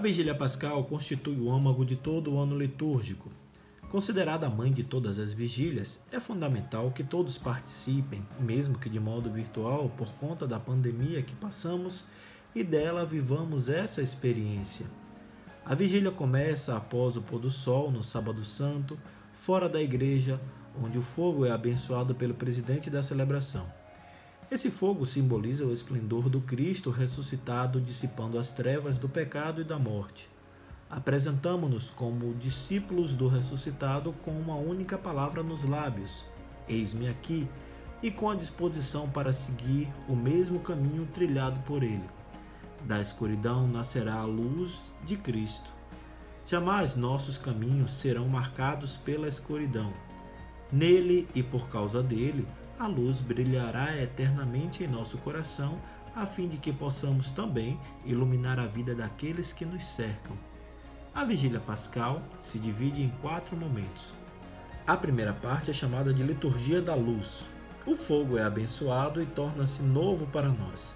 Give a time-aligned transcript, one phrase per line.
[0.00, 3.30] A vigília pascal constitui o âmago de todo o ano litúrgico.
[3.90, 8.98] Considerada a mãe de todas as vigílias, é fundamental que todos participem, mesmo que de
[8.98, 12.06] modo virtual, por conta da pandemia que passamos
[12.54, 14.86] e dela vivamos essa experiência.
[15.66, 18.98] A vigília começa após o pôr do sol, no Sábado Santo,
[19.34, 20.40] fora da igreja,
[20.82, 23.79] onde o fogo é abençoado pelo presidente da celebração.
[24.50, 29.78] Esse fogo simboliza o esplendor do Cristo ressuscitado, dissipando as trevas do pecado e da
[29.78, 30.28] morte.
[30.90, 36.24] Apresentamos-nos como discípulos do ressuscitado com uma única palavra nos lábios:
[36.68, 37.48] Eis-me aqui,
[38.02, 42.10] e com a disposição para seguir o mesmo caminho trilhado por ele.
[42.84, 45.70] Da escuridão nascerá a luz de Cristo.
[46.44, 49.92] Jamais nossos caminhos serão marcados pela escuridão.
[50.72, 52.44] Nele e por causa dele,
[52.80, 55.78] a luz brilhará eternamente em nosso coração,
[56.16, 60.34] a fim de que possamos também iluminar a vida daqueles que nos cercam.
[61.14, 64.14] A vigília pascal se divide em quatro momentos.
[64.86, 67.44] A primeira parte é chamada de liturgia da luz.
[67.84, 70.94] O fogo é abençoado e torna-se novo para nós.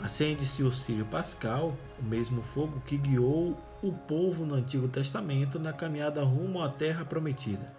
[0.00, 5.72] Acende-se o círio pascal, o mesmo fogo que guiou o povo no Antigo Testamento na
[5.72, 7.74] caminhada rumo à terra prometida.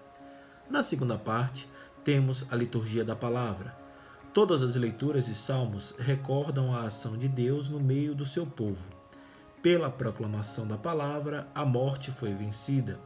[0.70, 1.66] Na segunda parte,
[2.08, 3.76] temos a liturgia da palavra.
[4.34, 8.88] Todas as leituras e salmos recordam a ação de Deus no meio do seu povo.
[9.62, 12.98] Pela proclamação da palavra, a morte foi vencida.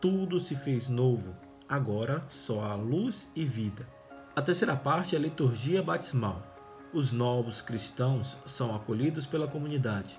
[0.00, 1.34] Tudo se fez novo.
[1.68, 3.88] Agora só há luz e vida.
[4.36, 6.54] A terceira parte é a liturgia batismal
[6.92, 10.16] os novos cristãos são acolhidos pela comunidade.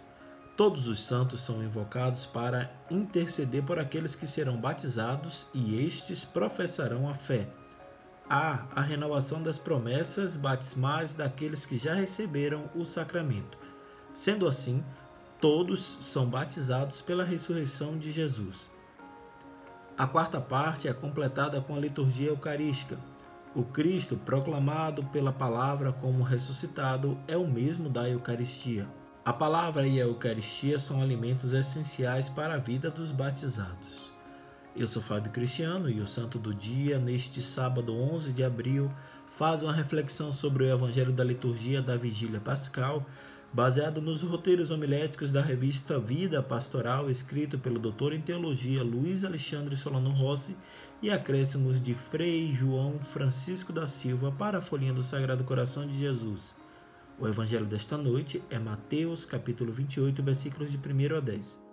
[0.58, 7.09] Todos os santos são invocados para interceder por aqueles que serão batizados e estes professarão
[7.09, 7.47] a fé.
[8.30, 13.58] Há a renovação das promessas batismais daqueles que já receberam o sacramento.
[14.14, 14.84] Sendo assim,
[15.40, 18.69] todos são batizados pela ressurreição de Jesus.
[19.97, 22.97] A quarta parte é completada com a liturgia eucarística
[23.56, 28.86] o Cristo, proclamado pela palavra como ressuscitado, é o mesmo da Eucaristia.
[29.24, 34.13] A palavra e a Eucaristia são alimentos essenciais para a vida dos batizados.
[34.78, 38.91] Eu sou Fábio Cristiano e o Santo do Dia, neste sábado 11 de abril,
[39.25, 43.06] faz uma reflexão sobre o Evangelho da Liturgia da Vigília Pascal,
[43.53, 49.78] baseado nos roteiros homiléticos da revista Vida Pastoral, escrito pelo doutor em teologia Luiz Alexandre
[49.78, 50.58] Solano Rossi,
[51.02, 55.97] e acréscimos de Frei João Francisco da Silva para a folhinha do Sagrado Coração de
[55.97, 56.53] Jesus.
[57.18, 61.65] O evangelho desta noite é Mateus, capítulo 28, versículos de 1 a 10.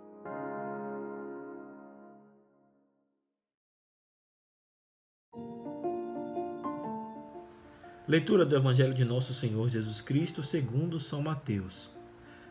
[8.13, 11.89] Leitura do Evangelho de Nosso Senhor Jesus Cristo segundo São Mateus.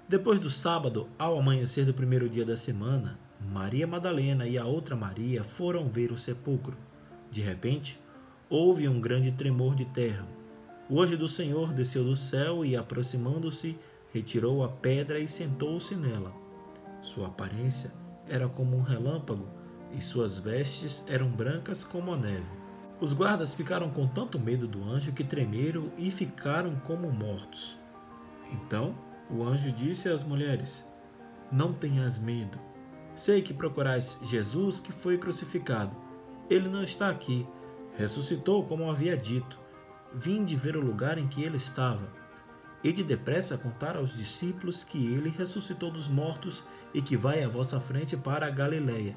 [0.08, 4.96] Depois do sábado, ao amanhecer do primeiro dia da semana, Maria Madalena e a outra
[4.96, 6.76] Maria foram ver o sepulcro.
[7.30, 7.96] De repente,
[8.50, 10.26] houve um grande tremor de terra.
[10.90, 13.78] O anjo do Senhor desceu do céu e, aproximando-se,
[14.12, 16.34] retirou a pedra e sentou-se nela.
[17.00, 17.92] Sua aparência
[18.28, 19.46] era como um relâmpago
[19.96, 22.61] e suas vestes eram brancas como a neve.
[23.02, 27.76] Os guardas ficaram com tanto medo do anjo que tremeram e ficaram como mortos.
[28.52, 28.94] Então
[29.28, 30.86] o anjo disse às mulheres:
[31.50, 32.60] Não tenhas medo.
[33.16, 35.96] Sei que procurais Jesus que foi crucificado.
[36.48, 37.44] Ele não está aqui.
[37.96, 39.58] Ressuscitou como havia dito.
[40.14, 42.08] Vinde ver o lugar em que ele estava.
[42.84, 46.64] E de depressa contar aos discípulos que ele ressuscitou dos mortos
[46.94, 49.16] e que vai à vossa frente para a Galiléia.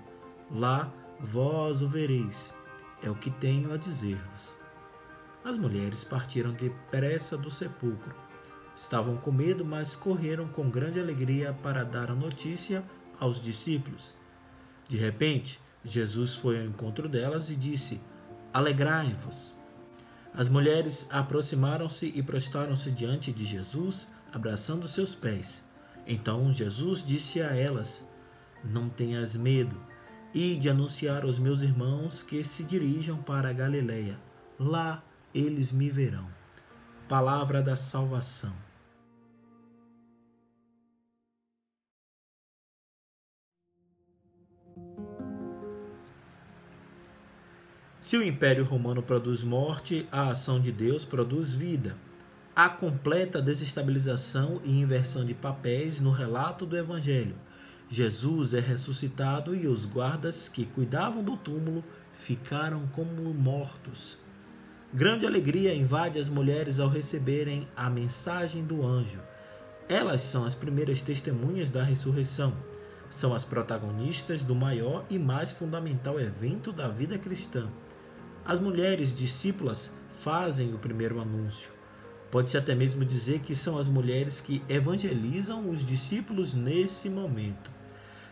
[0.50, 2.52] Lá vós o vereis
[3.02, 4.54] é o que tenho a dizer-vos.
[5.44, 8.16] As mulheres partiram depressa do sepulcro.
[8.76, 12.84] Estavam com medo, mas correram com grande alegria para dar a notícia
[13.20, 14.14] aos discípulos.
[14.88, 18.02] De repente, Jesus foi ao encontro delas e disse:
[18.52, 19.54] Alegrai-vos.
[20.34, 25.64] As mulheres aproximaram-se e prostraram-se diante de Jesus, abraçando seus pés.
[26.08, 28.04] Então Jesus disse a elas:
[28.64, 29.80] Não tenhas medo
[30.36, 34.20] e de anunciar aos meus irmãos que se dirijam para a Galiléia.
[34.60, 35.02] Lá
[35.34, 36.28] eles me verão.
[37.08, 38.54] Palavra da salvação.
[48.02, 51.98] Se o Império Romano produz morte, a ação de Deus produz vida.
[52.54, 57.36] Há completa desestabilização e inversão de papéis no relato do Evangelho
[57.90, 61.84] Jesus é ressuscitado e os guardas que cuidavam do túmulo
[62.14, 64.18] ficaram como mortos.
[64.94, 69.20] Grande alegria invade as mulheres ao receberem a mensagem do anjo.
[69.88, 72.54] Elas são as primeiras testemunhas da ressurreição.
[73.08, 77.70] são as protagonistas do maior e mais fundamental evento da vida cristã.
[78.44, 81.72] As mulheres discípulas fazem o primeiro anúncio.
[82.32, 87.75] Pode-se até mesmo dizer que são as mulheres que evangelizam os discípulos nesse momento.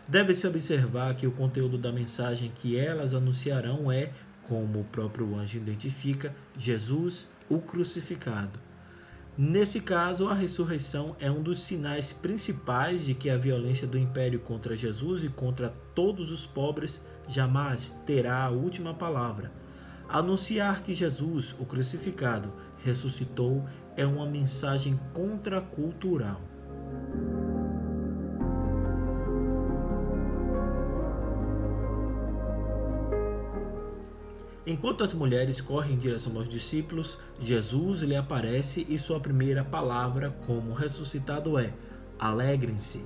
[0.06, 4.10] Deve-se observar que o conteúdo da mensagem que elas anunciarão é,
[4.46, 8.60] como o próprio anjo identifica, Jesus, o crucificado.
[9.36, 14.38] Nesse caso, a ressurreição é um dos sinais principais de que a violência do império
[14.38, 19.50] contra Jesus e contra todos os pobres jamais terá a última palavra.
[20.08, 22.52] Anunciar que Jesus, o crucificado,
[22.84, 23.64] ressuscitou
[23.96, 26.40] é uma mensagem contracultural.
[34.66, 40.30] Enquanto as mulheres correm em direção aos discípulos, Jesus lhe aparece e sua primeira palavra
[40.46, 41.74] como ressuscitado é:
[42.18, 43.04] Alegrem-se.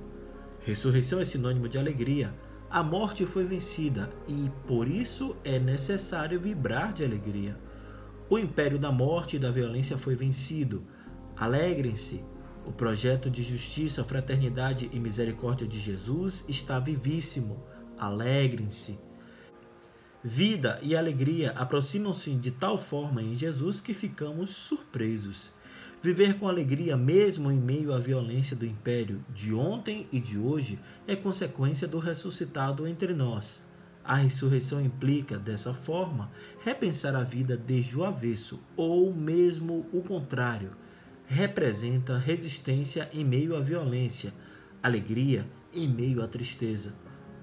[0.61, 2.33] Ressurreição é sinônimo de alegria.
[2.69, 7.57] A morte foi vencida e por isso é necessário vibrar de alegria.
[8.29, 10.83] O império da morte e da violência foi vencido.
[11.35, 12.23] Alegrem-se.
[12.65, 17.63] O projeto de justiça, fraternidade e misericórdia de Jesus está vivíssimo.
[17.97, 19.08] Alegrem-se.
[20.21, 25.53] Vida e alegria aproximam-se de tal forma em Jesus que ficamos surpresos.
[26.03, 30.77] Viver com alegria, mesmo em meio à violência do império de ontem e de hoje,
[31.07, 33.63] é consequência do ressuscitado entre nós.
[34.03, 36.29] A ressurreição implica, dessa forma,
[36.65, 40.71] repensar a vida desde o avesso, ou mesmo o contrário.
[41.27, 44.33] Representa resistência em meio à violência,
[44.83, 46.93] alegria em meio à tristeza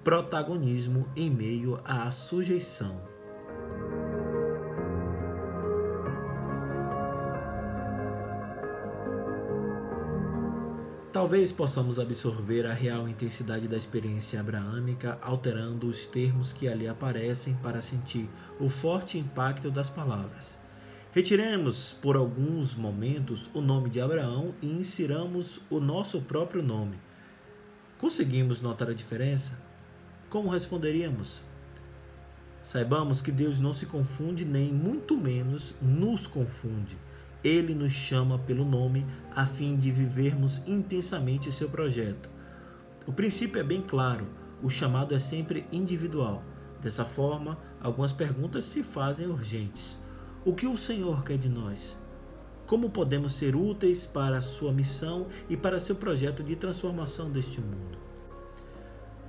[0.07, 3.03] protagonismo em meio à sujeição.
[11.13, 17.55] Talvez possamos absorver a real intensidade da experiência abraâmica alterando os termos que ali aparecem
[17.55, 18.31] para sentir
[18.61, 20.57] o forte impacto das palavras.
[21.11, 26.97] Retiremos por alguns momentos o nome de Abraão e insiramos o nosso próprio nome.
[27.99, 29.67] Conseguimos notar a diferença?
[30.37, 31.41] Como responderíamos?
[32.63, 36.99] Saibamos que Deus não se confunde, nem muito menos nos confunde.
[37.43, 42.29] Ele nos chama pelo nome a fim de vivermos intensamente seu projeto.
[43.07, 44.29] O princípio é bem claro:
[44.63, 46.45] o chamado é sempre individual.
[46.83, 49.99] Dessa forma, algumas perguntas se fazem urgentes.
[50.45, 51.97] O que o Senhor quer de nós?
[52.67, 57.59] Como podemos ser úteis para a sua missão e para seu projeto de transformação deste
[57.59, 58.06] mundo?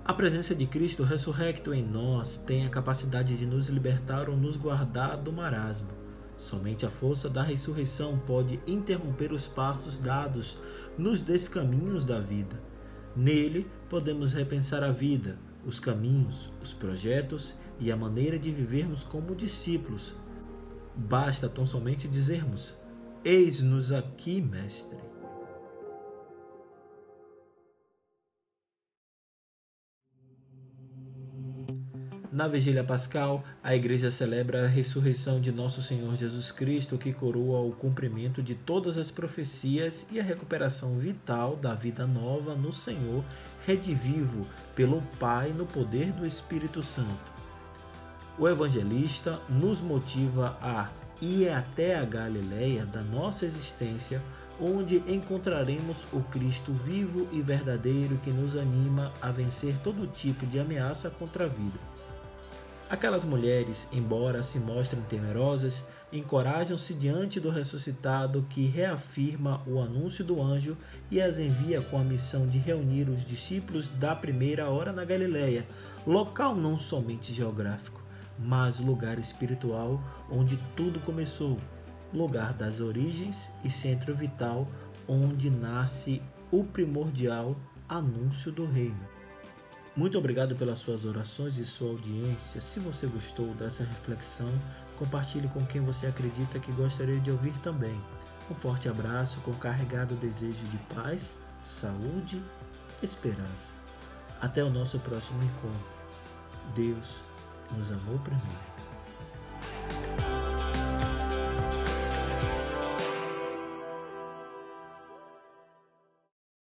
[0.08, 4.56] A presença de Cristo ressurrecto em nós tem a capacidade de nos libertar ou nos
[4.56, 5.90] guardar do marasmo.
[6.38, 10.58] Somente a força da ressurreição pode interromper os passos dados
[10.98, 12.58] nos descaminhos da vida.
[13.18, 19.36] Nele podemos repensar a vida, os caminhos, os projetos e a maneira de vivermos como
[19.36, 20.16] discípulos.
[20.96, 22.74] Basta tão somente dizermos:
[23.26, 25.07] Eis-nos aqui, Mestre.
[32.38, 37.62] Na vigília pascal, a igreja celebra a ressurreição de nosso Senhor Jesus Cristo, que coroa
[37.62, 43.24] o cumprimento de todas as profecias e a recuperação vital da vida nova no Senhor,
[43.66, 47.34] redivivo pelo Pai no poder do Espírito Santo.
[48.38, 54.22] O evangelista nos motiva a ir até a Galileia da nossa existência,
[54.62, 60.60] onde encontraremos o Cristo vivo e verdadeiro que nos anima a vencer todo tipo de
[60.60, 61.97] ameaça contra a vida.
[62.90, 70.42] Aquelas mulheres, embora se mostrem temerosas, encorajam-se diante do ressuscitado que reafirma o anúncio do
[70.42, 70.78] anjo
[71.12, 75.68] e as envia com a missão de reunir os discípulos da primeira hora na Galileia,
[76.06, 78.02] local não somente geográfico,
[78.40, 80.02] mas lugar espiritual
[80.32, 81.58] onde tudo começou,
[82.14, 84.66] lugar das origens e centro vital
[85.06, 87.54] onde nasce o primordial
[87.90, 89.17] anúncio do reino.
[89.98, 92.62] Muito obrigado pelas suas orações e sua audiência.
[92.62, 94.54] Se você gostou dessa reflexão,
[94.96, 98.00] compartilhe com quem você acredita que gostaria de ouvir também.
[98.48, 101.34] Um forte abraço com carregado desejo de paz,
[101.66, 102.40] saúde,
[103.02, 103.74] esperança.
[104.40, 105.98] Até o nosso próximo encontro.
[106.76, 107.24] Deus
[107.76, 108.77] nos amou primeiro.